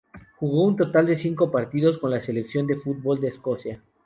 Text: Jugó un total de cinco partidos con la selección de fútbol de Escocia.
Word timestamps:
Jugó 0.39 0.63
un 0.63 0.75
total 0.77 1.05
de 1.05 1.15
cinco 1.15 1.51
partidos 1.51 1.99
con 1.99 2.09
la 2.09 2.23
selección 2.23 2.65
de 2.65 2.75
fútbol 2.75 3.21
de 3.21 3.27
Escocia. 3.27 3.83